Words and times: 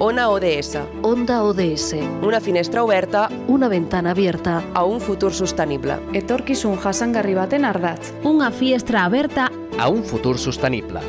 Ona 0.00 0.28
ODS, 0.28 0.78
Onda 1.02 1.42
ODS. 1.44 1.94
una 2.22 2.40
finestra 2.40 2.82
oberta 2.82 3.28
Una 3.46 3.68
ventana 3.68 4.10
abierta. 4.10 4.62
a 4.74 4.84
un 4.84 5.00
futur 5.00 5.32
sostenible. 5.32 5.96
Etorkizun 6.12 6.76
jasangarri 6.76 7.34
baten 7.34 7.64
ardatz. 7.64 8.12
Una 8.24 8.50
finestra 8.50 9.04
aberta 9.04 9.50
a 9.78 9.88
un 9.88 10.02
futur 10.04 10.38
sostenible. 10.38 11.00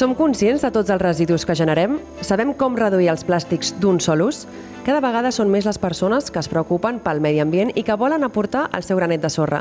Som 0.00 0.14
conscients 0.16 0.62
de 0.64 0.70
tots 0.72 0.88
els 0.88 1.02
residus 1.02 1.42
que 1.44 1.52
generem? 1.52 1.98
Sabem 2.24 2.54
com 2.56 2.72
reduir 2.78 3.10
els 3.12 3.20
plàstics 3.28 3.74
d'un 3.82 3.98
sol 4.00 4.22
ús? 4.24 4.46
Cada 4.86 5.02
vegada 5.04 5.28
són 5.28 5.50
més 5.52 5.66
les 5.68 5.76
persones 5.76 6.30
que 6.32 6.40
es 6.40 6.46
preocupen 6.48 7.02
pel 7.04 7.18
medi 7.20 7.42
ambient 7.42 7.68
i 7.76 7.82
que 7.84 7.98
volen 8.00 8.24
aportar 8.24 8.62
el 8.72 8.80
seu 8.86 8.96
granet 8.96 9.20
de 9.20 9.28
sorra. 9.28 9.58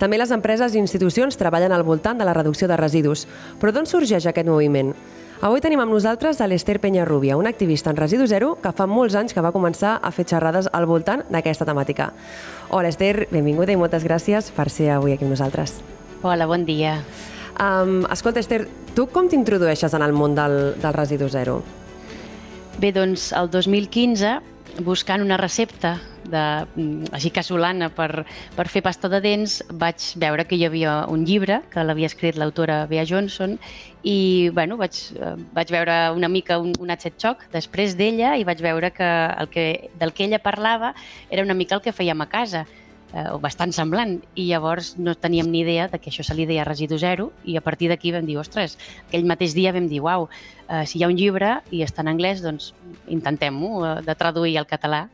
També 0.00 0.16
les 0.16 0.30
empreses 0.32 0.72
i 0.72 0.80
institucions 0.80 1.36
treballen 1.36 1.74
al 1.76 1.84
voltant 1.84 2.16
de 2.16 2.24
la 2.24 2.32
reducció 2.32 2.70
de 2.70 2.78
residus. 2.80 3.26
Però 3.60 3.68
d'on 3.68 3.84
sorgeix 3.84 4.24
aquest 4.30 4.48
moviment? 4.48 4.94
Avui 5.44 5.60
tenim 5.60 5.84
amb 5.84 5.92
nosaltres 5.92 6.40
a 6.40 6.48
l'Ester 6.48 6.78
Penyarrubia, 6.80 7.36
una 7.36 7.52
activista 7.52 7.92
en 7.92 8.00
Residu 8.00 8.24
Zero 8.30 8.54
que 8.62 8.72
fa 8.72 8.86
molts 8.88 9.18
anys 9.20 9.36
que 9.36 9.44
va 9.44 9.52
començar 9.52 9.98
a 10.00 10.14
fer 10.16 10.24
xerrades 10.24 10.70
al 10.72 10.88
voltant 10.88 11.26
d'aquesta 11.28 11.68
temàtica. 11.68 12.14
Hola 12.70 12.88
Esther, 12.88 13.28
benvinguda 13.28 13.76
i 13.76 13.76
moltes 13.76 14.08
gràcies 14.08 14.48
per 14.56 14.70
ser 14.72 14.88
avui 14.96 15.12
aquí 15.12 15.28
amb 15.28 15.36
nosaltres. 15.36 15.82
Hola, 16.22 16.48
bon 16.48 16.64
dia. 16.64 17.02
Um, 17.60 18.06
escolta, 18.10 18.40
Esther, 18.40 18.64
tu 18.96 19.06
com 19.12 19.28
t'introdueixes 19.28 19.92
en 19.94 20.02
el 20.04 20.14
món 20.16 20.36
del, 20.38 20.74
del 20.80 20.94
Residu 20.96 21.28
Zero? 21.32 21.60
Bé, 22.80 22.92
doncs, 22.96 23.30
el 23.36 23.50
2015, 23.52 24.38
buscant 24.80 25.20
una 25.20 25.36
recepta 25.36 25.98
de, 26.24 26.42
mm, 26.76 27.12
així 27.12 27.30
casolana 27.34 27.90
per, 27.92 28.24
per 28.56 28.66
fer 28.72 28.82
pasta 28.82 29.10
de 29.12 29.20
dents, 29.20 29.58
vaig 29.68 30.00
veure 30.16 30.46
que 30.48 30.56
hi 30.56 30.64
havia 30.64 31.02
un 31.12 31.26
llibre 31.28 31.60
que 31.72 31.84
l'havia 31.84 32.08
escrit 32.08 32.38
l'autora 32.40 32.86
Bea 32.88 33.04
Johnson 33.08 33.58
i 34.02 34.48
bueno, 34.54 34.78
vaig, 34.80 34.96
eh, 35.16 35.34
vaig 35.52 35.72
veure 35.74 35.98
una 36.16 36.28
mica 36.28 36.58
un, 36.62 36.72
un 36.80 36.90
Atset 36.94 37.18
Choc 37.18 37.44
després 37.52 37.96
d'ella 37.98 38.36
i 38.38 38.46
vaig 38.48 38.62
veure 38.62 38.92
que, 38.94 39.10
el 39.38 39.50
que 39.52 39.66
del 39.98 40.14
que 40.14 40.24
ella 40.24 40.40
parlava 40.42 40.94
era 41.30 41.42
una 41.42 41.54
mica 41.54 41.76
el 41.76 41.82
que 41.82 41.92
fèiem 41.92 42.22
a 42.22 42.30
casa 42.30 42.64
eh, 43.12 43.28
o 43.32 43.38
bastant 43.42 43.72
semblant, 43.76 44.18
i 44.34 44.48
llavors 44.48 44.94
no 44.98 45.14
teníem 45.14 45.50
ni 45.52 45.62
idea 45.62 45.88
de 45.92 46.00
que 46.00 46.10
això 46.10 46.24
se 46.26 46.36
li 46.36 46.46
deia 46.48 46.64
residu 46.68 46.98
zero, 46.98 47.30
i 47.44 47.56
a 47.56 47.64
partir 47.64 47.90
d'aquí 47.92 48.12
vam 48.12 48.26
dir, 48.26 48.38
ostres, 48.40 48.78
aquell 49.08 49.28
mateix 49.28 49.54
dia 49.54 49.72
vam 49.72 49.88
dir, 49.88 50.02
uau, 50.04 50.28
eh, 50.68 50.84
si 50.86 50.98
hi 50.98 51.04
ha 51.04 51.10
un 51.10 51.18
llibre 51.18 51.58
i 51.70 51.82
està 51.86 52.04
en 52.04 52.12
anglès, 52.12 52.42
doncs 52.44 52.72
intentem-ho, 53.08 53.74
eh, 53.86 53.96
de 54.06 54.16
traduir 54.18 54.56
al 54.58 54.68
català 54.70 55.06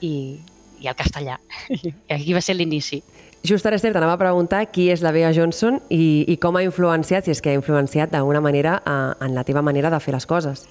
i, 0.00 0.40
i 0.80 0.88
al 0.88 0.96
castellà. 0.98 1.40
I 1.68 1.94
aquí 2.16 2.36
va 2.36 2.44
ser 2.44 2.56
l'inici. 2.56 3.02
Just 3.42 3.64
ara, 3.64 3.78
Esther, 3.78 3.94
t'anava 3.94 4.18
a 4.18 4.20
preguntar 4.20 4.66
qui 4.68 4.90
és 4.92 5.00
la 5.00 5.14
Bea 5.16 5.30
Johnson 5.32 5.78
i, 5.88 6.26
i 6.28 6.36
com 6.36 6.58
ha 6.58 6.64
influenciat, 6.66 7.24
si 7.24 7.32
és 7.32 7.40
que 7.40 7.54
ha 7.54 7.56
influenciat 7.56 8.12
d'alguna 8.12 8.42
manera 8.44 8.82
eh, 8.84 9.24
en 9.24 9.34
la 9.34 9.46
teva 9.48 9.62
manera 9.64 9.90
de 9.90 10.00
fer 10.04 10.12
les 10.12 10.28
coses. 10.28 10.66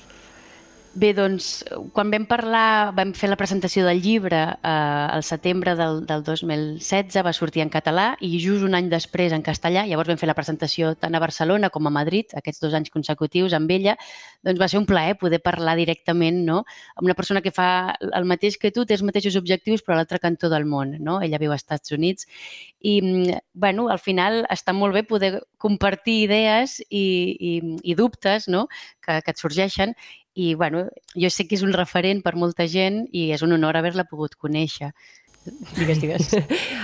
Bé, 0.98 1.12
doncs, 1.14 1.62
quan 1.94 2.10
vam 2.10 2.24
parlar, 2.26 2.90
vam 2.98 3.12
fer 3.14 3.28
la 3.30 3.36
presentació 3.38 3.84
del 3.86 4.00
llibre 4.02 4.40
eh, 4.42 4.70
al 4.70 5.22
setembre 5.22 5.76
del, 5.78 6.00
del 6.10 6.24
2016, 6.26 7.20
va 7.22 7.34
sortir 7.34 7.62
en 7.62 7.70
català 7.70 8.16
i 8.26 8.32
just 8.42 8.66
un 8.66 8.74
any 8.74 8.88
després 8.90 9.36
en 9.36 9.46
castellà, 9.46 9.84
llavors 9.86 10.10
vam 10.10 10.18
fer 10.18 10.32
la 10.32 10.34
presentació 10.34 10.96
tant 10.98 11.14
a 11.14 11.22
Barcelona 11.22 11.70
com 11.70 11.86
a 11.86 11.94
Madrid, 11.94 12.34
aquests 12.34 12.64
dos 12.64 12.74
anys 12.74 12.90
consecutius 12.90 13.54
amb 13.54 13.70
ella, 13.70 13.94
doncs 14.42 14.58
va 14.58 14.70
ser 14.72 14.80
un 14.82 14.88
plaer 14.90 15.14
poder 15.22 15.44
parlar 15.46 15.76
directament 15.78 16.42
no? 16.48 16.64
amb 16.96 17.06
una 17.06 17.18
persona 17.20 17.46
que 17.46 17.54
fa 17.54 17.94
el 18.10 18.26
mateix 18.26 18.58
que 18.58 18.74
tu, 18.74 18.88
té 18.90 18.98
els 18.98 19.06
mateixos 19.06 19.38
objectius 19.38 19.86
però 19.86 19.94
a 19.94 20.02
l'altre 20.02 20.18
cantó 20.18 20.50
del 20.50 20.66
món. 20.66 20.98
No? 21.06 21.20
Ella 21.22 21.38
viu 21.38 21.54
als 21.54 21.68
Estats 21.68 21.94
Units 21.94 22.26
i, 22.82 22.98
bueno, 23.54 23.90
al 23.94 24.02
final 24.02 24.42
està 24.50 24.74
molt 24.74 24.98
bé 24.98 25.06
poder 25.06 25.36
compartir 25.62 26.24
idees 26.26 26.80
i, 26.90 27.06
i, 27.38 27.54
i 27.84 27.96
dubtes 28.00 28.50
no? 28.50 28.66
Que, 29.10 29.20
que 29.26 29.34
et 29.34 29.42
sorgeixen 29.42 29.96
i 30.38 30.54
bueno, 30.56 30.86
jo 31.18 31.30
sé 31.34 31.48
que 31.50 31.58
és 31.58 31.66
un 31.66 31.74
referent 31.76 32.22
per 32.26 32.38
molta 32.38 32.70
gent 32.70 33.08
i 33.12 33.32
és 33.34 33.42
un 33.46 33.58
honor 33.58 33.80
haver-la 33.80 34.06
pogut 34.10 34.38
conèixer. 34.38 34.94
Digues, 35.76 36.02
digues. 36.02 36.30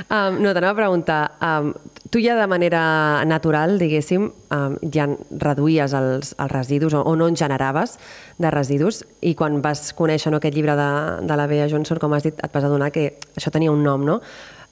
Um, 0.06 0.36
no, 0.44 0.52
t'anava 0.54 0.76
a 0.76 0.78
preguntar, 0.78 1.20
um, 1.42 1.72
tu 2.14 2.20
ja 2.22 2.36
de 2.38 2.46
manera 2.46 3.24
natural, 3.26 3.80
diguéssim, 3.82 4.28
um, 4.54 4.76
ja 4.94 5.08
reduïes 5.42 5.96
els, 5.98 6.36
els 6.38 6.52
residus 6.52 6.94
o, 6.94 7.02
o 7.02 7.16
no 7.18 7.26
en 7.32 7.38
generaves 7.40 7.96
de 8.38 8.52
residus 8.54 9.02
i 9.26 9.34
quan 9.40 9.58
vas 9.66 9.88
conèixer 9.98 10.30
no, 10.30 10.38
aquest 10.38 10.54
llibre 10.54 10.76
de, 10.78 10.90
de 11.26 11.40
la 11.40 11.48
Bea 11.50 11.66
Johnson, 11.72 11.98
com 11.98 12.14
has 12.14 12.28
dit, 12.28 12.38
et 12.38 12.54
vas 12.54 12.68
adonar 12.70 12.92
que 12.94 13.08
això 13.34 13.50
tenia 13.56 13.74
un 13.74 13.82
nom, 13.88 14.06
no? 14.06 14.20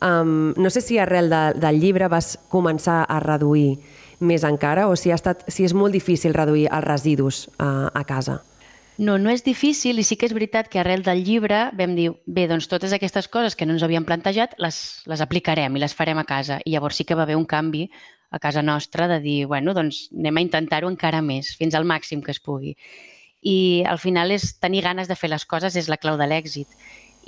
Um, 0.06 0.54
no 0.60 0.70
sé 0.70 0.84
si 0.86 1.02
arrel 1.02 1.34
de, 1.34 1.42
del 1.58 1.82
llibre 1.82 2.12
vas 2.14 2.36
començar 2.54 3.02
a 3.10 3.18
reduir 3.24 3.80
més 4.24 4.46
encara 4.48 4.88
o 4.90 4.96
si, 5.00 5.12
ha 5.12 5.20
estat, 5.20 5.44
si 5.52 5.68
és 5.68 5.76
molt 5.78 5.94
difícil 5.94 6.34
reduir 6.34 6.70
els 6.72 6.88
residus 6.88 7.46
uh, 7.60 7.92
a 7.94 8.04
casa. 8.08 8.40
No, 8.98 9.18
no 9.18 9.32
és 9.34 9.42
difícil 9.42 9.98
i 9.98 10.04
sí 10.06 10.16
que 10.20 10.28
és 10.30 10.36
veritat 10.38 10.68
que 10.70 10.78
arrel 10.78 11.02
del 11.02 11.24
llibre 11.26 11.72
vam 11.74 11.96
dir, 11.98 12.12
bé, 12.30 12.46
doncs 12.50 12.68
totes 12.70 12.94
aquestes 12.94 13.28
coses 13.28 13.58
que 13.58 13.66
no 13.66 13.74
ens 13.74 13.86
havíem 13.86 14.06
plantejat 14.06 14.54
les, 14.62 14.78
les 15.10 15.24
aplicarem 15.24 15.74
i 15.74 15.82
les 15.82 15.96
farem 15.98 16.22
a 16.22 16.28
casa. 16.30 16.60
I 16.66 16.76
llavors 16.76 17.02
sí 17.02 17.08
que 17.10 17.18
va 17.18 17.26
haver 17.26 17.40
un 17.40 17.48
canvi 17.50 17.88
a 18.34 18.40
casa 18.40 18.62
nostra 18.62 19.08
de 19.08 19.20
dir, 19.22 19.40
bueno, 19.50 19.74
doncs 19.74 20.08
anem 20.14 20.38
a 20.38 20.46
intentar-ho 20.46 20.90
encara 20.90 21.24
més, 21.26 21.56
fins 21.58 21.74
al 21.74 21.90
màxim 21.90 22.22
que 22.22 22.34
es 22.34 22.42
pugui. 22.42 22.76
I 23.42 23.84
al 23.90 24.00
final 24.00 24.32
és 24.32 24.54
tenir 24.62 24.86
ganes 24.86 25.10
de 25.10 25.18
fer 25.18 25.30
les 25.34 25.46
coses 25.46 25.76
és 25.76 25.90
la 25.90 25.98
clau 25.98 26.18
de 26.18 26.30
l'èxit. 26.30 26.70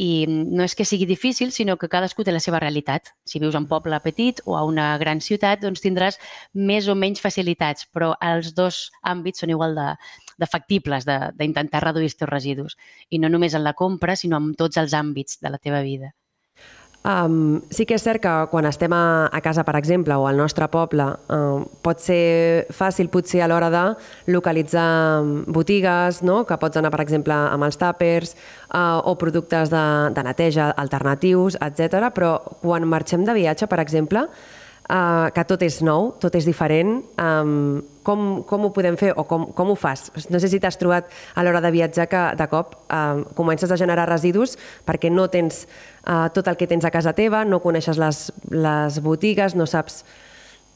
I 0.02 0.26
no 0.28 0.66
és 0.66 0.76
que 0.76 0.86
sigui 0.86 1.06
difícil, 1.08 1.52
sinó 1.56 1.78
que 1.80 1.90
cadascú 1.92 2.26
té 2.26 2.34
la 2.34 2.42
seva 2.44 2.60
realitat. 2.60 3.14
Si 3.24 3.40
vius 3.40 3.56
a 3.56 3.62
un 3.62 3.68
poble 3.70 4.00
petit 4.04 4.42
o 4.46 4.58
a 4.58 4.64
una 4.68 4.90
gran 5.02 5.22
ciutat, 5.24 5.62
doncs 5.64 5.84
tindràs 5.84 6.20
més 6.54 6.90
o 6.92 6.96
menys 7.00 7.24
facilitats, 7.24 7.88
però 7.94 8.14
els 8.20 8.54
dos 8.58 8.90
àmbits 9.04 9.44
són 9.44 9.56
igual 9.56 9.76
de, 9.78 9.88
de 10.42 10.52
factibles 10.52 11.08
d'intentar 11.08 11.84
reduir 11.86 12.12
els 12.12 12.20
teus 12.20 12.32
residus. 12.32 12.78
I 13.10 13.24
no 13.24 13.32
només 13.32 13.56
en 13.56 13.64
la 13.64 13.74
compra, 13.74 14.18
sinó 14.20 14.42
en 14.44 14.54
tots 14.60 14.78
els 14.82 14.94
àmbits 14.94 15.40
de 15.42 15.54
la 15.54 15.62
teva 15.62 15.82
vida. 15.86 16.12
Um, 17.06 17.62
sí 17.70 17.86
que 17.86 18.00
és 18.00 18.02
cert 18.02 18.18
que 18.24 18.32
quan 18.50 18.66
estem 18.66 18.94
a, 18.98 19.30
a 19.30 19.42
casa, 19.46 19.62
per 19.68 19.76
exemple, 19.78 20.16
o 20.18 20.26
al 20.26 20.40
nostre 20.42 20.66
poble, 20.74 21.06
um, 21.30 21.68
pot 21.86 22.02
ser 22.02 22.66
fàcil 22.74 23.12
potser 23.14 23.44
a 23.46 23.50
l'hora 23.52 23.70
de 23.70 23.84
localitzar 24.34 25.22
botigues, 25.46 26.24
no? 26.26 26.42
que 26.50 26.58
pots 26.58 26.82
anar, 26.82 26.90
per 26.96 27.04
exemple, 27.06 27.38
amb 27.38 27.68
els 27.68 27.78
tàpers 27.78 28.34
uh, 28.34 29.06
o 29.06 29.14
productes 29.22 29.70
de, 29.70 29.86
de 30.18 30.26
neteja 30.26 30.72
alternatius, 30.74 31.60
etc. 31.62 32.10
Però 32.16 32.40
quan 32.66 32.90
marxem 32.90 33.22
de 33.28 33.38
viatge, 33.38 33.70
per 33.70 33.84
exemple, 33.86 34.26
uh, 34.90 35.32
que 35.34 35.44
tot 35.48 35.64
és 35.66 35.80
nou, 35.86 36.12
tot 36.22 36.36
és 36.38 36.46
diferent, 36.48 36.98
um, 37.22 37.82
com, 38.06 38.44
com 38.46 38.68
ho 38.68 38.72
podem 38.74 38.98
fer 39.00 39.12
o 39.18 39.26
com, 39.28 39.48
com 39.58 39.72
ho 39.74 39.78
fas? 39.80 40.08
No 40.30 40.42
sé 40.42 40.50
si 40.52 40.60
t'has 40.62 40.78
trobat 40.82 41.10
a 41.34 41.46
l'hora 41.46 41.62
de 41.64 41.74
viatjar 41.74 42.06
que 42.12 42.24
de 42.38 42.48
cop 42.52 42.76
uh, 42.86 43.24
comences 43.38 43.72
a 43.72 43.80
generar 43.80 44.08
residus 44.10 44.56
perquè 44.86 45.10
no 45.10 45.28
tens 45.34 45.66
uh, 46.06 46.28
tot 46.36 46.48
el 46.52 46.60
que 46.60 46.70
tens 46.70 46.86
a 46.86 46.94
casa 46.94 47.16
teva, 47.18 47.44
no 47.46 47.64
coneixes 47.64 48.00
les, 48.02 48.30
les 48.52 49.02
botigues, 49.02 49.58
no 49.58 49.68
saps... 49.70 50.04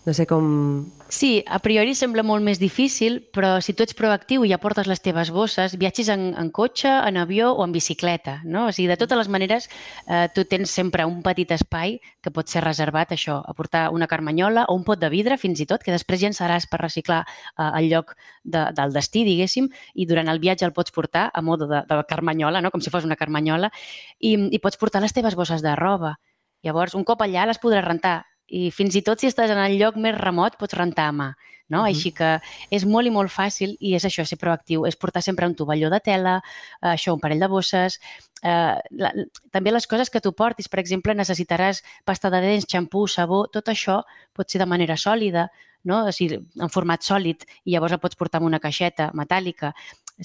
No 0.05 0.13
sé 0.13 0.25
com... 0.25 0.87
Sí, 1.11 1.43
a 1.49 1.57
priori 1.59 1.91
sembla 1.97 2.23
molt 2.23 2.45
més 2.45 2.59
difícil, 2.61 3.17
però 3.35 3.57
si 3.65 3.73
tu 3.75 3.83
ets 3.83 3.95
proactiu 3.97 4.45
i 4.45 4.51
ja 4.51 4.59
portes 4.61 4.87
les 4.87 5.01
teves 5.03 5.31
bosses, 5.33 5.73
viatges 5.81 6.07
en, 6.13 6.29
en 6.40 6.51
cotxe, 6.55 6.87
en 6.87 7.17
avió 7.19 7.49
o 7.51 7.66
en 7.66 7.73
bicicleta, 7.75 8.37
no? 8.46 8.67
O 8.69 8.72
sigui, 8.75 8.87
de 8.91 8.97
totes 9.01 9.19
les 9.19 9.31
maneres, 9.34 9.67
eh, 10.07 10.28
tu 10.35 10.46
tens 10.47 10.72
sempre 10.72 11.03
un 11.09 11.19
petit 11.25 11.51
espai 11.51 11.97
que 12.23 12.31
pot 12.31 12.47
ser 12.47 12.63
reservat, 12.63 13.11
això, 13.17 13.40
a 13.43 13.57
portar 13.57 13.87
una 13.91 14.07
carmanyola 14.07 14.67
o 14.69 14.78
un 14.78 14.85
pot 14.87 15.01
de 15.01 15.09
vidre, 15.11 15.40
fins 15.41 15.59
i 15.59 15.67
tot, 15.67 15.84
que 15.84 15.93
després 15.93 16.23
llançaràs 16.23 16.69
per 16.72 16.79
reciclar 16.85 17.19
eh, 17.25 17.67
al 17.67 17.90
lloc 17.91 18.16
de, 18.45 18.69
del 18.78 18.95
destí, 18.95 19.25
diguéssim, 19.28 19.67
i 19.95 20.07
durant 20.07 20.31
el 20.31 20.40
viatge 20.40 20.69
el 20.69 20.78
pots 20.78 20.95
portar 20.95 21.28
a 21.34 21.43
modo 21.43 21.67
de, 21.67 21.84
de 21.90 22.02
carmanyola, 22.07 22.61
no? 22.61 22.72
com 22.72 22.85
si 22.85 22.93
fos 22.93 23.09
una 23.09 23.19
carmanyola, 23.19 23.73
i, 24.22 24.37
i 24.37 24.63
pots 24.63 24.79
portar 24.79 25.03
les 25.03 25.13
teves 25.13 25.35
bosses 25.35 25.66
de 25.66 25.75
roba. 25.75 26.16
Llavors, 26.63 26.95
un 26.95 27.03
cop 27.07 27.22
allà 27.25 27.49
les 27.49 27.59
podràs 27.59 27.85
rentar 27.85 28.19
i 28.49 28.69
fins 28.72 28.96
i 28.96 29.03
tot 29.05 29.22
si 29.22 29.29
estàs 29.29 29.51
en 29.53 29.61
el 29.61 29.78
lloc 29.79 29.97
més 29.97 30.17
remot 30.17 30.57
pots 30.59 30.78
rentar 30.78 31.09
a 31.09 31.16
mà. 31.16 31.29
No? 31.69 31.81
Uh 31.81 31.84
-huh. 31.84 31.90
Així 31.90 32.11
que 32.11 32.41
és 32.72 32.85
molt 32.85 33.07
i 33.07 33.11
molt 33.11 33.29
fàcil 33.29 33.78
i 33.79 33.93
és 33.96 34.03
això, 34.03 34.25
ser 34.25 34.37
proactiu, 34.37 34.85
és 34.87 34.96
portar 34.96 35.22
sempre 35.22 35.46
un 35.46 35.55
tovalló 35.55 35.90
de 35.90 35.99
tela, 35.99 36.41
eh, 36.81 36.87
això, 36.96 37.13
un 37.13 37.19
parell 37.19 37.40
de 37.40 37.47
bosses, 37.47 37.99
eh, 38.43 38.75
la, 38.90 39.13
també 39.51 39.72
les 39.72 39.87
coses 39.87 40.09
que 40.09 40.22
tu 40.22 40.34
portis, 40.34 40.67
per 40.67 40.79
exemple, 40.79 41.13
necessitaràs 41.13 41.84
pasta 42.05 42.29
de 42.29 42.41
dents, 42.41 42.66
xampú, 42.66 43.07
sabó, 43.07 43.47
tot 43.47 43.67
això 43.67 44.03
pot 44.34 44.49
ser 44.49 44.59
de 44.59 44.66
manera 44.66 44.97
sòlida, 44.97 45.49
no? 45.84 46.05
o 46.07 46.11
sigui, 46.11 46.40
en 46.59 46.69
format 46.69 47.03
sòlid, 47.03 47.45
i 47.66 47.73
llavors 47.73 47.91
la 47.91 47.97
pots 47.97 48.16
portar 48.16 48.41
en 48.41 48.47
una 48.47 48.59
caixeta 48.59 49.11
metàl·lica. 49.13 49.73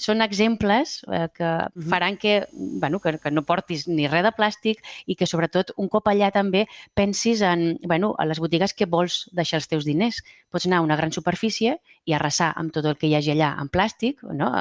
Són 0.01 0.21
exemples 0.21 0.99
eh, 1.07 1.27
que 1.33 1.49
faran 1.89 2.17
que, 2.17 2.47
bueno, 2.51 2.99
que, 2.99 3.17
que 3.19 3.31
no 3.31 3.45
portis 3.47 3.87
ni 3.87 4.09
res 4.11 4.25
de 4.25 4.31
plàstic 4.35 4.81
i 5.07 5.15
que, 5.15 5.27
sobretot, 5.29 5.71
un 5.81 5.89
cop 5.91 6.09
allà 6.11 6.31
també 6.35 6.65
pensis 6.97 7.43
en, 7.45 7.77
bueno, 7.83 8.13
a 8.19 8.25
les 8.27 8.41
botigues 8.43 8.73
que 8.73 8.89
vols 8.89 9.25
deixar 9.35 9.61
els 9.61 9.69
teus 9.71 9.87
diners. 9.87 10.21
Pots 10.51 10.67
anar 10.67 10.81
a 10.81 10.87
una 10.87 10.97
gran 10.99 11.15
superfície 11.15 11.77
i 12.05 12.15
arrasar 12.15 12.51
amb 12.59 12.73
tot 12.75 12.85
el 12.85 12.99
que 12.99 13.07
hi 13.07 13.15
hagi 13.15 13.33
allà 13.35 13.53
en 13.61 13.71
plàstic, 13.71 14.21
no? 14.35 14.51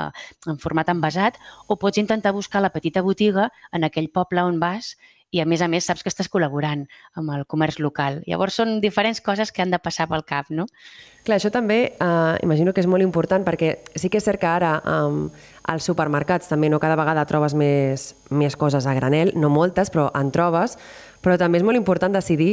en 0.46 0.60
format 0.62 0.92
envasat, 0.92 1.40
o 1.66 1.78
pots 1.80 1.98
intentar 1.98 2.34
buscar 2.34 2.62
la 2.62 2.72
petita 2.74 3.02
botiga 3.02 3.50
en 3.72 3.84
aquell 3.84 4.10
poble 4.10 4.42
on 4.44 4.62
vas 4.62 4.94
i 5.34 5.40
a 5.42 5.46
més 5.50 5.64
a 5.64 5.68
més 5.70 5.88
saps 5.88 6.04
que 6.04 6.12
estàs 6.12 6.30
col·laborant 6.30 6.84
amb 7.18 7.32
el 7.34 7.42
comerç 7.50 7.80
local. 7.82 8.20
Llavors 8.30 8.60
són 8.60 8.78
diferents 8.84 9.18
coses 9.24 9.50
que 9.50 9.64
han 9.64 9.74
de 9.74 9.80
passar 9.82 10.06
pel 10.10 10.22
cap, 10.28 10.50
no? 10.54 10.68
Clar, 11.26 11.40
això 11.40 11.50
també 11.50 11.78
eh, 11.90 12.34
imagino 12.46 12.74
que 12.76 12.84
és 12.84 12.90
molt 12.90 13.02
important 13.02 13.42
perquè 13.46 13.72
sí 13.98 14.10
que 14.12 14.20
és 14.20 14.28
cert 14.28 14.38
que 14.42 14.50
ara 14.50 14.76
eh, 14.78 15.48
als 15.72 15.88
supermercats 15.90 16.52
també 16.52 16.70
no 16.70 16.78
cada 16.82 16.98
vegada 17.00 17.24
trobes 17.26 17.56
més, 17.58 18.12
més 18.30 18.54
coses 18.60 18.86
a 18.86 18.94
granel, 18.94 19.32
no 19.34 19.50
moltes, 19.50 19.90
però 19.90 20.10
en 20.14 20.30
trobes, 20.34 20.78
però 21.24 21.38
també 21.40 21.58
és 21.58 21.66
molt 21.66 21.80
important 21.80 22.14
decidir 22.14 22.52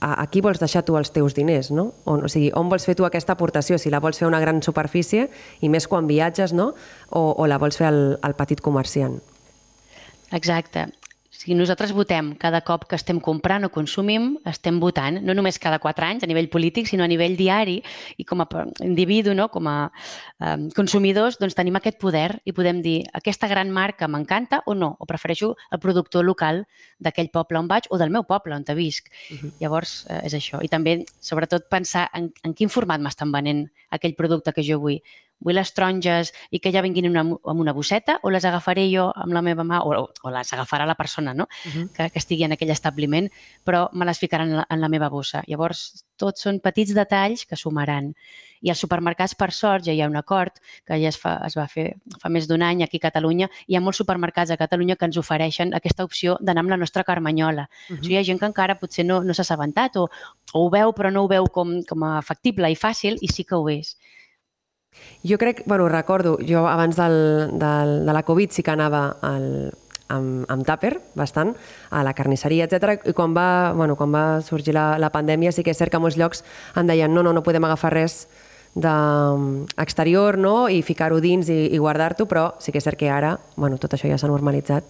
a, 0.00 0.14
a 0.22 0.26
qui 0.30 0.40
vols 0.44 0.60
deixar 0.60 0.84
tu 0.86 0.96
els 1.00 1.10
teus 1.12 1.34
diners, 1.36 1.70
no? 1.74 1.90
O, 2.04 2.16
o 2.16 2.30
sigui, 2.30 2.52
on 2.56 2.70
vols 2.70 2.86
fer 2.86 2.96
tu 2.98 3.08
aquesta 3.08 3.34
aportació, 3.36 3.78
si 3.78 3.92
la 3.92 4.00
vols 4.00 4.20
fer 4.20 4.28
a 4.28 4.30
una 4.30 4.40
gran 4.42 4.62
superfície, 4.62 5.28
i 5.60 5.72
més 5.72 5.88
quan 5.90 6.08
viatges, 6.08 6.54
no? 6.56 6.72
O, 7.10 7.26
o 7.36 7.50
la 7.50 7.58
vols 7.58 7.80
fer 7.80 7.90
al, 7.90 8.00
al 8.22 8.38
petit 8.38 8.62
comerciant. 8.64 9.18
Exacte. 10.30 10.86
Si 11.40 11.54
nosaltres 11.56 11.94
votem 11.96 12.34
cada 12.36 12.58
cop 12.60 12.82
que 12.84 12.98
estem 12.98 13.16
comprant 13.16 13.64
o 13.64 13.70
consumim, 13.72 14.34
estem 14.44 14.76
votant, 14.76 15.22
no 15.24 15.32
només 15.32 15.56
cada 15.56 15.78
quatre 15.80 16.04
anys 16.04 16.26
a 16.26 16.28
nivell 16.28 16.50
polític, 16.52 16.84
sinó 16.90 17.06
a 17.06 17.08
nivell 17.08 17.32
diari 17.38 17.78
i 18.20 18.26
com 18.28 18.42
a 18.44 18.46
individu, 18.84 19.32
no? 19.32 19.46
com 19.48 19.70
a 19.70 19.76
eh, 19.88 20.68
consumidors, 20.76 21.38
doncs 21.40 21.56
tenim 21.56 21.78
aquest 21.80 21.96
poder 22.02 22.42
i 22.44 22.52
podem 22.52 22.82
dir 22.84 22.98
aquesta 23.16 23.48
gran 23.48 23.72
marca 23.72 24.04
m'encanta 24.04 24.60
o 24.68 24.74
no, 24.76 24.90
o 25.00 25.08
prefereixo 25.08 25.54
el 25.72 25.80
productor 25.80 26.28
local 26.28 26.66
d'aquell 27.00 27.32
poble 27.32 27.56
on 27.62 27.72
vaig 27.72 27.88
o 27.88 27.96
del 27.96 28.12
meu 28.12 28.28
poble 28.28 28.52
on 28.58 28.68
te 28.68 28.76
visc. 28.76 29.08
Uh 29.30 29.38
-huh. 29.40 29.52
Llavors, 29.60 30.04
eh, 30.10 30.20
és 30.26 30.34
això. 30.34 30.60
I 30.60 30.68
també, 30.68 31.06
sobretot, 31.20 31.70
pensar 31.70 32.10
en, 32.12 32.34
en 32.44 32.52
quin 32.52 32.68
format 32.68 33.00
m'estan 33.00 33.32
venent 33.32 33.70
aquell 33.88 34.14
producte 34.14 34.52
que 34.52 34.62
jo 34.62 34.78
vull 34.78 35.00
vull 35.40 35.56
les 35.56 35.72
taronges 35.74 36.32
i 36.50 36.60
que 36.60 36.72
ja 36.72 36.82
vinguin 36.84 37.08
una, 37.10 37.24
en 37.24 37.62
una 37.64 37.74
bosseta 37.76 38.18
o 38.22 38.30
les 38.30 38.44
agafaré 38.44 38.86
jo 38.92 39.08
amb 39.14 39.32
la 39.32 39.42
meva 39.42 39.64
mà 39.64 39.80
o, 39.84 39.94
o 40.06 40.34
les 40.34 40.52
agafarà 40.52 40.86
la 40.86 40.96
persona 40.98 41.34
no? 41.34 41.48
Uh 41.66 41.70
-huh. 41.72 41.88
que, 41.92 42.10
que 42.10 42.18
estigui 42.18 42.44
en 42.44 42.52
aquell 42.52 42.70
establiment, 42.70 43.30
però 43.64 43.88
me 43.92 44.04
les 44.04 44.18
ficaran 44.18 44.50
en 44.50 44.56
la, 44.56 44.66
en 44.68 44.80
la 44.80 44.88
meva 44.88 45.08
bossa. 45.08 45.42
Llavors, 45.46 46.04
tots 46.16 46.42
són 46.42 46.60
petits 46.60 46.94
detalls 46.94 47.46
que 47.46 47.56
sumaran. 47.56 48.14
I 48.60 48.68
als 48.68 48.78
supermercats, 48.78 49.34
per 49.34 49.52
sort, 49.52 49.86
ja 49.86 49.92
hi 49.92 50.02
ha 50.02 50.08
un 50.08 50.16
acord 50.16 50.52
que 50.84 50.98
ja 51.00 51.08
es, 51.08 51.16
fa, 51.16 51.38
es 51.46 51.56
va 51.56 51.66
fer 51.66 51.94
fa 52.20 52.28
més 52.28 52.46
d'un 52.46 52.62
any 52.62 52.82
aquí 52.82 52.98
a 53.00 53.06
Catalunya. 53.08 53.48
Hi 53.66 53.76
ha 53.76 53.80
molts 53.80 53.96
supermercats 54.02 54.50
a 54.50 54.58
Catalunya 54.60 54.96
que 54.96 55.06
ens 55.08 55.16
ofereixen 55.16 55.72
aquesta 55.74 56.04
opció 56.04 56.36
d'anar 56.40 56.60
amb 56.60 56.70
la 56.70 56.76
nostra 56.76 57.04
carmanyola. 57.04 57.68
Uh 57.88 57.94
-huh. 57.94 58.00
o 58.00 58.02
sigui, 58.02 58.14
hi 58.14 58.18
ha 58.18 58.24
gent 58.24 58.40
que 58.40 58.46
encara 58.46 58.78
potser 58.78 59.06
no, 59.06 59.22
no 59.24 59.34
s'ha 59.34 59.42
assabentat 59.42 59.96
o, 59.96 60.10
o 60.52 60.66
ho 60.66 60.70
veu 60.70 60.92
però 60.92 61.10
no 61.10 61.22
ho 61.22 61.28
veu 61.28 61.46
com, 61.48 61.82
com 61.88 62.02
a 62.04 62.22
factible 62.22 62.70
i 62.70 62.76
fàcil 62.76 63.16
i 63.20 63.28
sí 63.28 63.44
que 63.44 63.54
ho 63.54 63.68
és. 63.68 63.96
Jo 65.22 65.36
crec, 65.38 65.62
bueno, 65.66 65.88
recordo, 65.88 66.38
jo 66.46 66.66
abans 66.66 66.96
del, 66.96 67.58
del, 67.58 68.06
de 68.06 68.12
la 68.12 68.22
Covid 68.22 68.50
sí 68.50 68.62
que 68.62 68.72
anava 68.72 69.16
al, 69.20 69.70
amb, 70.08 70.46
amb 70.48 70.66
tàper, 70.66 70.94
bastant, 71.14 71.54
a 71.90 72.02
la 72.06 72.14
carnisseria, 72.16 72.66
etc. 72.66 73.04
I 73.04 73.14
quan 73.16 73.34
va, 73.36 73.72
bueno, 73.76 73.96
quan 73.96 74.14
va 74.14 74.40
sorgir 74.44 74.74
la, 74.74 74.94
la 74.98 75.12
pandèmia 75.12 75.52
sí 75.52 75.64
que 75.64 75.74
és 75.74 75.80
cert 75.80 75.92
que 75.92 76.00
molts 76.00 76.18
llocs 76.20 76.44
em 76.76 76.88
deien 76.88 77.12
no, 77.12 77.22
no, 77.22 77.34
no 77.36 77.44
podem 77.44 77.68
agafar 77.68 77.92
res 77.94 78.24
d'exterior 78.70 80.38
no? 80.38 80.68
i 80.70 80.80
ficar-ho 80.86 81.18
dins 81.20 81.48
i, 81.50 81.58
i 81.74 81.78
guardar-t'ho, 81.78 82.26
però 82.30 82.52
sí 82.62 82.72
que 82.72 82.78
és 82.78 82.86
cert 82.86 82.98
que 82.98 83.10
ara 83.10 83.34
bueno, 83.56 83.80
tot 83.82 83.96
això 83.96 84.08
ja 84.08 84.18
s'ha 84.18 84.30
normalitzat 84.30 84.86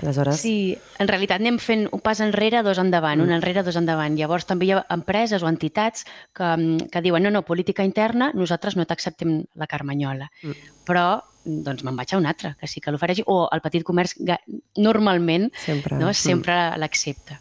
Aleshores... 0.00 0.40
Sí, 0.42 0.76
en 0.98 1.08
realitat 1.08 1.42
anem 1.42 1.58
fent 1.62 1.86
un 1.92 2.02
pas 2.04 2.20
enrere, 2.24 2.62
dos 2.66 2.80
endavant, 2.82 3.18
mm. 3.20 3.26
un 3.26 3.34
enrere, 3.36 3.64
dos 3.66 3.78
endavant. 3.80 4.16
Llavors 4.18 4.48
també 4.48 4.68
hi 4.68 4.74
ha 4.74 4.84
empreses 4.94 5.44
o 5.44 5.50
entitats 5.50 6.06
que, 6.36 6.52
que 6.92 7.02
diuen 7.04 7.26
no, 7.26 7.34
no, 7.34 7.44
política 7.46 7.86
interna, 7.86 8.30
nosaltres 8.34 8.78
no 8.78 8.86
t'acceptem 8.88 9.42
la 9.60 9.68
carmanyola. 9.70 10.30
Mm. 10.42 10.70
Però 10.88 11.08
doncs 11.44 11.84
me'n 11.86 11.96
vaig 11.96 12.12
a 12.12 12.20
un 12.20 12.28
altre, 12.28 12.54
que 12.60 12.68
sí 12.68 12.82
que 12.84 12.92
l'ofereixi, 12.92 13.24
o 13.26 13.46
el 13.52 13.62
petit 13.64 13.84
comerç 13.86 14.16
normalment 14.76 15.48
sempre, 15.64 15.96
no, 16.00 16.12
sempre 16.14 16.54
mm. 16.54 16.80
l'accepta. 16.82 17.40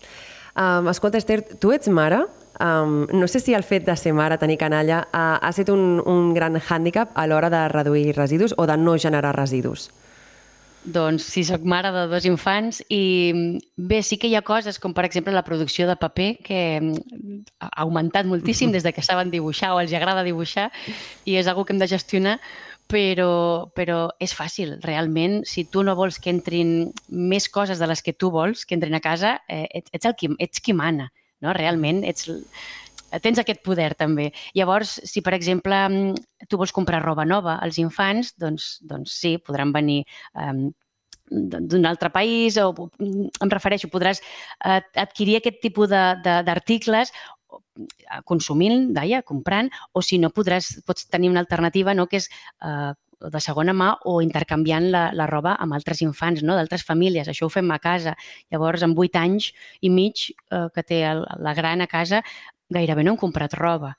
Um, 0.59 0.89
escolta, 0.91 1.19
Esther, 1.19 1.41
tu 1.59 1.71
ets 1.75 1.87
mare? 1.87 2.23
Um, 2.59 3.05
no 3.15 3.27
sé 3.31 3.39
si 3.39 3.53
el 3.55 3.63
fet 3.63 3.85
de 3.87 3.95
ser 3.95 4.11
mare, 4.13 4.37
tenir 4.39 4.57
canalla, 4.59 5.05
uh, 5.13 5.37
ha 5.39 5.51
estat 5.53 5.69
un, 5.71 6.01
un 6.03 6.33
gran 6.35 6.57
hàndicap 6.59 7.13
a 7.15 7.27
l'hora 7.27 7.51
de 7.53 7.67
reduir 7.71 8.15
residus 8.17 8.55
o 8.57 8.65
de 8.67 8.75
no 8.77 8.97
generar 8.99 9.35
residus? 9.37 9.89
Doncs 10.83 11.25
sí, 11.27 11.43
sóc 11.43 11.65
mare 11.67 11.91
de 11.91 12.05
dos 12.07 12.23
infants 12.25 12.79
i 12.87 13.59
bé, 13.75 13.99
sí 13.99 14.15
que 14.17 14.29
hi 14.31 14.35
ha 14.39 14.45
coses 14.47 14.79
com 14.79 14.93
per 14.95 15.03
exemple 15.03 15.33
la 15.35 15.43
producció 15.43 15.89
de 15.89 15.97
paper 15.99 16.29
que 16.45 16.61
ha 17.59 17.69
augmentat 17.83 18.29
moltíssim 18.29 18.71
des 18.75 18.87
de 18.87 18.93
que 18.95 19.03
saben 19.03 19.31
dibuixar 19.33 19.73
o 19.75 19.81
els 19.83 19.93
agrada 19.93 20.23
dibuixar 20.23 20.69
i 21.25 21.35
és 21.35 21.51
una 21.51 21.65
que 21.65 21.75
hem 21.75 21.83
de 21.83 21.91
gestionar 21.91 22.39
però, 22.89 23.69
però 23.77 23.99
és 24.19 24.33
fàcil, 24.33 24.79
realment. 24.81 25.43
Si 25.45 25.67
tu 25.69 25.83
no 25.85 25.93
vols 25.95 26.17
que 26.19 26.31
entrin 26.33 26.89
més 27.07 27.47
coses 27.53 27.77
de 27.77 27.87
les 27.87 28.01
que 28.01 28.15
tu 28.17 28.31
vols 28.33 28.65
que 28.65 28.73
entrin 28.73 28.97
a 28.97 29.03
casa, 29.03 29.37
eh, 29.47 29.67
ets, 29.69 29.93
ets, 29.93 30.09
el 30.09 30.15
qui, 30.17 30.31
ets 30.41 30.63
qui 30.65 30.73
mana, 30.73 31.11
no? 31.45 31.53
Realment, 31.53 32.01
ets, 32.07 32.25
tens 33.23 33.39
aquest 33.41 33.63
poder 33.65 33.93
també. 33.97 34.29
Llavors, 34.57 34.99
si 35.09 35.23
per 35.25 35.33
exemple 35.37 35.79
tu 36.47 36.59
vols 36.59 36.75
comprar 36.75 37.01
roba 37.03 37.25
nova 37.25 37.57
als 37.63 37.79
infants, 37.81 38.35
doncs, 38.37 38.77
doncs 38.85 39.15
sí, 39.21 39.37
podran 39.37 39.73
venir 39.75 40.03
um, 40.33 40.69
d'un 41.29 41.85
altre 41.85 42.09
país 42.09 42.57
o 42.57 42.71
em 42.99 43.51
refereixo, 43.51 43.89
podràs 43.93 44.21
adquirir 44.59 45.37
aquest 45.37 45.59
tipus 45.61 45.91
d'articles 45.91 47.13
consumint, 48.25 48.89
deia, 48.93 49.21
comprant, 49.25 49.69
o 49.93 50.01
si 50.05 50.17
no 50.21 50.33
podràs, 50.33 50.79
pots 50.85 51.07
tenir 51.09 51.29
una 51.29 51.41
alternativa 51.41 51.93
no, 51.93 52.07
que 52.09 52.19
és 52.19 52.27
uh, 52.65 52.91
de 53.19 53.41
segona 53.43 53.73
mà 53.75 53.89
o 54.07 54.19
intercanviant 54.23 54.89
la, 54.93 55.03
la 55.15 55.27
roba 55.27 55.55
amb 55.59 55.75
altres 55.75 56.01
infants, 56.05 56.43
no? 56.43 56.55
d'altres 56.55 56.85
famílies. 56.87 57.27
Això 57.27 57.47
ho 57.47 57.53
fem 57.53 57.71
a 57.71 57.79
casa. 57.83 58.15
Llavors, 58.51 58.83
en 58.85 58.95
vuit 58.95 59.15
anys 59.19 59.51
i 59.81 59.91
mig 59.91 60.29
eh, 60.29 60.67
que 60.75 60.83
té 60.83 61.01
el, 61.09 61.25
la 61.43 61.53
gran 61.57 61.83
a 61.83 61.89
casa, 61.91 62.23
gairebé 62.73 63.03
no 63.03 63.15
hem 63.15 63.19
comprat 63.21 63.57
roba. 63.57 63.95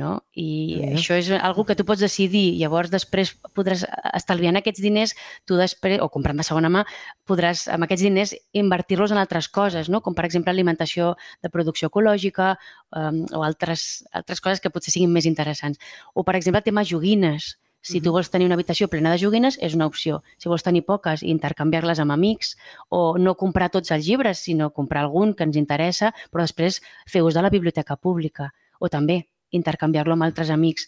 No? 0.00 0.20
I 0.38 0.46
yeah. 0.78 0.92
això 0.96 1.16
és 1.18 1.28
algo 1.34 1.64
que 1.66 1.74
tu 1.76 1.84
pots 1.84 2.00
decidir. 2.00 2.54
Llavors, 2.60 2.92
després 2.92 3.32
podràs, 3.58 3.82
estalviant 4.16 4.56
aquests 4.56 4.80
diners, 4.80 5.12
tu 5.50 5.58
després, 5.58 5.98
o 6.00 6.08
comprant 6.14 6.38
de 6.38 6.46
segona 6.46 6.70
mà, 6.72 6.84
podràs, 7.28 7.66
amb 7.74 7.84
aquests 7.84 8.06
diners, 8.06 8.32
invertir-los 8.56 9.12
en 9.12 9.20
altres 9.20 9.50
coses, 9.52 9.90
no? 9.92 10.00
com 10.00 10.16
per 10.16 10.24
exemple 10.28 10.54
alimentació 10.54 11.16
de 11.42 11.50
producció 11.52 11.90
ecològica 11.90 12.54
um, 12.96 13.24
o 13.34 13.42
altres, 13.44 14.06
altres 14.14 14.40
coses 14.40 14.62
que 14.62 14.72
potser 14.72 14.94
siguin 14.94 15.12
més 15.12 15.28
interessants. 15.28 15.82
O, 16.14 16.24
per 16.24 16.38
exemple, 16.38 16.62
tema 16.64 16.86
joguines. 16.86 17.56
Si 17.80 18.00
tu 18.04 18.12
vols 18.12 18.28
tenir 18.28 18.46
una 18.46 18.56
habitació 18.58 18.88
plena 18.92 19.12
de 19.14 19.20
joguines, 19.22 19.56
és 19.64 19.74
una 19.76 19.86
opció. 19.88 20.20
Si 20.36 20.50
vols 20.52 20.64
tenir 20.66 20.82
poques 20.84 21.22
i 21.24 21.30
intercanviar-les 21.32 22.02
amb 22.02 22.12
amics, 22.12 22.54
o 22.88 23.16
no 23.18 23.36
comprar 23.40 23.70
tots 23.72 23.90
els 23.96 24.04
llibres, 24.06 24.42
sinó 24.44 24.70
comprar 24.76 25.06
algun 25.06 25.32
que 25.34 25.46
ens 25.48 25.56
interessa, 25.56 26.12
però 26.30 26.44
després 26.44 26.82
fer 27.08 27.24
ús 27.24 27.34
de 27.34 27.44
la 27.46 27.52
biblioteca 27.52 27.96
pública, 27.96 28.50
o 28.78 28.92
també 28.92 29.22
intercanviar-lo 29.56 30.12
amb 30.16 30.28
altres 30.28 30.52
amics. 30.52 30.86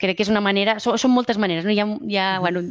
Crec 0.00 0.16
que 0.16 0.24
és 0.24 0.32
una 0.32 0.40
manera... 0.40 0.78
Són, 0.80 0.98
són 0.98 1.12
moltes 1.14 1.38
maneres, 1.38 1.66
no? 1.66 1.70
Hi 1.70 1.80
ha, 1.82 1.86
hi, 1.86 2.18
ha, 2.18 2.28
bueno, 2.40 2.64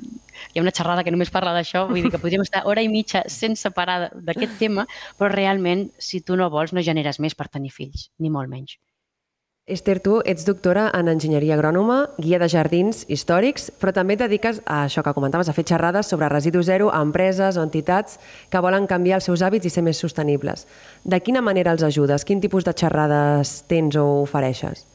hi 0.50 0.60
ha 0.60 0.66
una 0.66 0.74
xerrada 0.76 1.06
que 1.06 1.14
només 1.14 1.32
parla 1.32 1.54
d'això, 1.56 1.86
vull 1.88 2.02
dir 2.02 2.12
que 2.12 2.22
podríem 2.22 2.44
estar 2.44 2.66
hora 2.68 2.84
i 2.84 2.90
mitja 2.92 3.24
sense 3.30 3.72
parar 3.72 4.10
d'aquest 4.16 4.58
tema, 4.60 4.88
però 5.20 5.32
realment, 5.32 5.88
si 6.02 6.24
tu 6.26 6.36
no 6.36 6.50
vols, 6.52 6.74
no 6.74 6.84
generes 6.84 7.22
més 7.24 7.38
per 7.38 7.48
tenir 7.48 7.72
fills, 7.72 8.10
ni 8.20 8.34
molt 8.34 8.50
menys. 8.52 8.80
Esther, 9.70 10.00
tu 10.02 10.18
ets 10.26 10.48
doctora 10.48 10.88
en 10.98 11.12
enginyeria 11.12 11.54
agrònoma, 11.54 12.00
guia 12.18 12.40
de 12.42 12.48
jardins 12.50 13.04
històrics, 13.08 13.70
però 13.78 13.94
també 13.94 14.18
et 14.18 14.24
dediques 14.24 14.64
a 14.66 14.82
això 14.88 15.04
que 15.06 15.14
comentaves, 15.14 15.48
a 15.48 15.54
fer 15.54 15.68
xerrades 15.70 16.10
sobre 16.10 16.30
residu 16.34 16.64
zero 16.66 16.90
a 16.90 17.04
empreses 17.06 17.56
o 17.56 17.64
entitats 17.64 18.18
que 18.50 18.64
volen 18.66 18.90
canviar 18.90 19.20
els 19.22 19.30
seus 19.30 19.46
hàbits 19.46 19.70
i 19.70 19.74
ser 19.74 19.86
més 19.86 20.02
sostenibles. 20.02 20.66
De 21.06 21.22
quina 21.22 21.46
manera 21.46 21.78
els 21.78 21.86
ajudes? 21.86 22.26
Quin 22.26 22.42
tipus 22.42 22.66
de 22.66 22.74
xerrades 22.74 23.60
tens 23.70 23.96
o 23.96 24.08
ofereixes? 24.24 24.88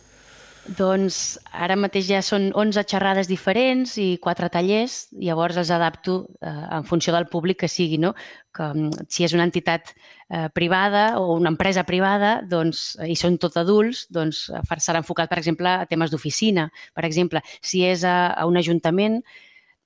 Doncs 0.64 1.36
ara 1.52 1.74
mateix 1.76 2.06
ja 2.08 2.22
són 2.24 2.46
11 2.56 2.86
xerrades 2.88 3.28
diferents 3.28 3.98
i 4.00 4.16
4 4.24 4.48
tallers, 4.48 4.94
llavors 5.20 5.58
els 5.60 5.70
adapto 5.74 6.14
eh, 6.40 6.52
en 6.78 6.86
funció 6.88 7.12
del 7.12 7.26
públic 7.28 7.58
que 7.60 7.68
sigui, 7.68 7.98
no? 8.00 8.14
Que 8.56 8.70
mm, 8.72 9.04
si 9.12 9.26
és 9.26 9.34
una 9.36 9.44
entitat 9.44 9.92
eh, 9.92 10.48
privada 10.56 11.18
o 11.20 11.34
una 11.36 11.52
empresa 11.52 11.84
privada 11.84 12.38
doncs, 12.48 12.94
i 13.04 13.16
són 13.20 13.36
tot 13.42 13.58
adults, 13.60 14.06
doncs 14.08 14.46
serà 14.80 15.02
enfocat, 15.02 15.28
per 15.28 15.42
exemple, 15.42 15.68
a 15.68 15.90
temes 15.90 16.14
d'oficina. 16.14 16.70
Per 16.96 17.04
exemple, 17.04 17.44
si 17.60 17.84
és 17.84 18.06
a, 18.08 18.32
a 18.32 18.46
un 18.48 18.56
ajuntament, 18.56 19.20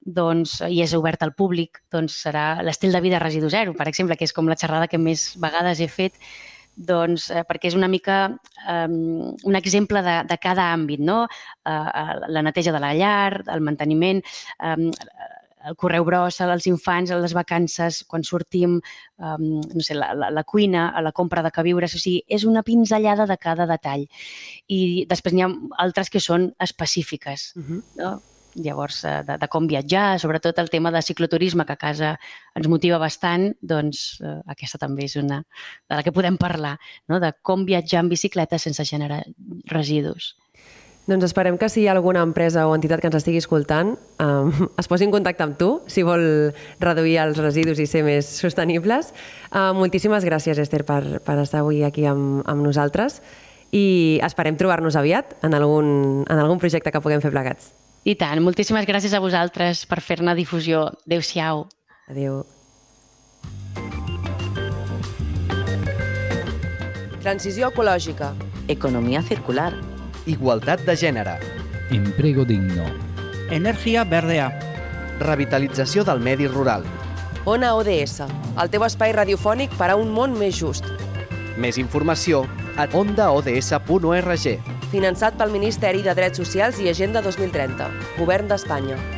doncs, 0.06 0.60
i 0.70 0.78
és 0.84 0.94
obert 0.94 1.26
al 1.26 1.34
públic, 1.34 1.82
doncs 1.90 2.22
serà 2.22 2.62
l'estil 2.62 2.94
de 2.94 3.02
vida 3.02 3.18
residu 3.18 3.50
zero, 3.50 3.74
per 3.74 3.88
exemple, 3.90 4.16
que 4.16 4.30
és 4.30 4.32
com 4.32 4.46
la 4.46 4.56
xerrada 4.56 4.86
que 4.86 5.02
més 5.02 5.32
vegades 5.42 5.82
he 5.82 5.90
fet, 5.90 6.14
doncs, 6.78 7.30
eh, 7.34 7.42
perquè 7.48 7.72
és 7.72 7.76
una 7.78 7.88
mica 7.90 8.20
eh, 8.68 8.86
un 8.88 9.58
exemple 9.58 10.02
de, 10.06 10.20
de 10.30 10.38
cada 10.38 10.70
àmbit, 10.74 11.02
no? 11.02 11.24
Eh, 11.66 12.06
la 12.28 12.44
neteja 12.46 12.72
de 12.72 12.82
la 12.82 12.94
llar, 12.94 13.42
el 13.50 13.64
manteniment, 13.66 14.22
eh, 14.62 14.90
el 15.68 15.76
correu 15.76 16.04
gros 16.06 16.40
als 16.40 16.66
infants, 16.70 17.10
les 17.10 17.34
vacances, 17.34 18.04
quan 18.08 18.24
sortim, 18.24 18.78
um, 19.18 19.46
no 19.60 19.84
sé, 19.84 19.96
la, 19.98 20.12
la, 20.14 20.30
la 20.30 20.44
cuina, 20.44 20.88
a 20.94 21.02
la 21.02 21.12
compra 21.12 21.42
de 21.42 21.52
queviures, 21.54 21.94
o 21.94 22.00
sigui, 22.00 22.22
és 22.28 22.46
una 22.48 22.62
pinzellada 22.62 23.26
de 23.26 23.36
cada 23.42 23.66
detall. 23.66 24.06
I 24.70 25.04
després 25.10 25.34
n'hi 25.34 25.44
ha 25.44 25.50
altres 25.84 26.14
que 26.14 26.22
són 26.22 26.52
específiques, 26.62 27.52
uh 27.56 27.62
-huh. 27.62 27.82
no? 27.96 28.12
Llavors, 28.64 29.02
eh, 29.04 29.22
de, 29.26 29.38
de 29.40 29.48
com 29.50 29.68
viatjar, 29.70 30.18
sobretot 30.20 30.58
el 30.58 30.70
tema 30.70 30.92
de 30.94 31.02
cicloturisme, 31.02 31.66
que 31.66 31.76
a 31.76 31.80
casa 31.80 32.16
ens 32.58 32.68
motiva 32.68 32.98
bastant, 32.98 33.52
doncs 33.60 34.18
eh, 34.22 34.38
aquesta 34.54 34.80
també 34.82 35.06
és 35.08 35.16
una 35.20 35.42
de 35.88 35.96
la 35.96 36.02
que 36.02 36.14
podem 36.14 36.36
parlar, 36.40 36.76
no? 37.08 37.22
de 37.22 37.32
com 37.42 37.64
viatjar 37.68 38.04
en 38.04 38.12
bicicleta 38.12 38.58
sense 38.58 38.84
generar 38.84 39.22
residus. 39.70 40.34
Doncs 41.08 41.24
esperem 41.24 41.56
que 41.56 41.70
si 41.72 41.80
hi 41.80 41.86
ha 41.88 41.94
alguna 41.96 42.20
empresa 42.20 42.66
o 42.68 42.74
entitat 42.76 43.00
que 43.00 43.08
ens 43.08 43.16
estigui 43.16 43.40
escoltant 43.40 43.94
um, 44.20 44.50
es 44.82 44.90
posi 44.90 45.06
en 45.06 45.14
contacte 45.14 45.40
amb 45.46 45.56
tu 45.56 45.70
si 45.88 46.04
vol 46.04 46.52
reduir 46.84 47.16
els 47.22 47.40
residus 47.40 47.80
i 47.80 47.88
ser 47.88 48.02
més 48.04 48.28
sostenibles. 48.28 49.14
Uh, 49.48 49.72
moltíssimes 49.78 50.26
gràcies, 50.28 50.60
Esther, 50.60 50.84
per, 50.84 51.22
per 51.24 51.38
estar 51.40 51.62
avui 51.64 51.80
aquí 51.86 52.04
amb, 52.04 52.42
amb 52.44 52.60
nosaltres 52.66 53.22
i 53.72 54.20
esperem 54.24 54.56
trobar-nos 54.60 54.96
aviat 55.00 55.32
en 55.44 55.56
algun, 55.56 55.88
en 56.28 56.38
algun 56.38 56.60
projecte 56.60 56.92
que 56.92 57.00
puguem 57.00 57.24
fer 57.24 57.32
plegats. 57.32 57.72
I 58.08 58.14
tant, 58.16 58.40
moltíssimes 58.40 58.86
gràcies 58.88 59.12
a 59.12 59.20
vosaltres 59.20 59.82
per 59.84 59.98
fer-ne 60.00 60.32
difusió. 60.38 60.86
Adéu-siau. 61.04 61.66
Adéu. 62.08 62.38
Transició 67.20 67.68
ecològica. 67.68 68.30
Economia 68.72 69.20
circular. 69.20 69.74
Igualtat 70.24 70.86
de 70.88 70.96
gènere. 70.96 71.36
Emprego 71.92 72.46
digno. 72.48 72.86
Energia 73.52 74.06
verdea. 74.08 74.48
Revitalització 75.20 76.06
del 76.08 76.24
medi 76.24 76.48
rural. 76.48 76.88
Ona 77.44 77.74
ODS, 77.76 78.24
el 78.56 78.72
teu 78.72 78.88
espai 78.88 79.12
radiofònic 79.16 79.76
per 79.76 79.92
a 79.92 80.00
un 80.00 80.08
món 80.16 80.32
més 80.40 80.56
just. 80.56 80.88
Més 81.60 81.76
informació 81.76 82.46
a 82.80 82.88
ondaods.org. 82.88 84.77
Finançat 84.88 85.36
pel 85.36 85.52
Ministeri 85.52 86.00
de 86.00 86.16
Drets 86.16 86.40
Socials 86.40 86.80
i 86.80 86.88
Agenda 86.88 87.20
2030, 87.20 87.92
Govern 88.16 88.48
d'Espanya. 88.48 89.17